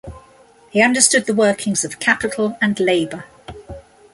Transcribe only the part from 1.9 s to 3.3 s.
capital and labour.